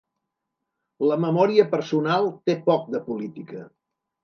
La 1.09 1.17
memòria 1.25 1.67
personal 1.75 2.31
té 2.51 2.57
poc 2.71 2.91
de 2.97 3.05
política. 3.13 3.69